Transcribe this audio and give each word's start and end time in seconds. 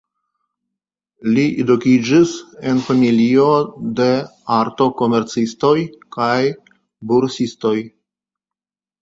Li 1.33 1.43
edukiĝis 1.63 2.31
en 2.71 2.79
familio 2.85 3.43
de 4.01 4.09
artokomercistoj 4.57 5.75
kaj 6.19 6.41
bursistoj. 7.13 7.77